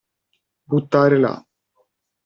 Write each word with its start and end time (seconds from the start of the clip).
Buttare 0.67 1.19
là. 1.21 1.33